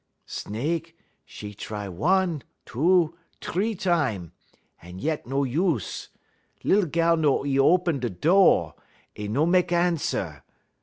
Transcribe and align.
"Snake, 0.25 0.97
'e 1.43 1.53
try 1.53 1.87
one, 1.87 2.41
two, 2.65 3.15
t'ree 3.39 3.75
time; 3.75 4.31
'e 4.83 4.89
yent 4.93 5.27
no 5.27 5.43
use. 5.43 6.09
Lilly 6.63 6.87
gal 6.89 7.15
no 7.17 7.43
y 7.45 7.57
open 7.57 7.99
da 7.99 8.09
do', 8.09 8.71
'e 9.15 9.27
no 9.27 9.45
mek 9.45 9.71
answer. 9.71 10.41